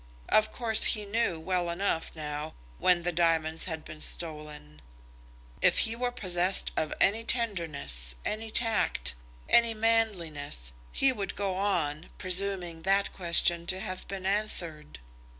[0.29, 4.81] Of course he knew, well enough, now, when the diamonds had been stolen.
[5.61, 9.13] If he were possessed of any tenderness, any tact,
[9.47, 14.97] any manliness, he would go on, presuming that question to have been answered.